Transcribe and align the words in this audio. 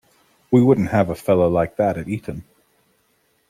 We 0.49 0.63
wouldn't 0.63 0.89
have 0.89 1.11
a 1.11 1.15
fellow 1.15 1.47
like 1.47 1.77
that 1.77 1.95
at 1.95 2.07
Eton. 2.09 2.43